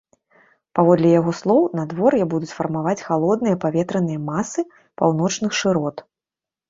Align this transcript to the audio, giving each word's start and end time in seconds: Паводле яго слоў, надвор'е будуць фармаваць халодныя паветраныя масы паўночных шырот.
Паводле 0.77 1.09
яго 1.19 1.33
слоў, 1.39 1.59
надвор'е 1.81 2.23
будуць 2.33 2.51
фармаваць 2.59 2.95
халодныя 3.09 3.55
паветраныя 3.67 4.19
масы 4.33 4.67
паўночных 5.03 5.51
шырот. 5.63 5.97